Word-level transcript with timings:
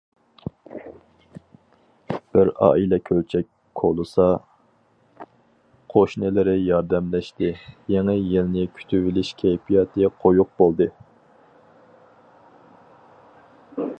بىر 2.37 2.47
ئائىلە 2.67 2.97
كۆلچەك 3.09 3.45
كولىسا، 3.81 4.25
قوشنىلىرى 5.95 6.57
ياردەملەشتى، 6.69 7.53
يېڭى 7.97 8.17
يىلنى 8.33 8.65
كۈتۈۋېلىش 8.79 9.33
كەيپىياتى 9.43 10.11
قويۇق 10.25 10.53
بولدى. 10.63 10.93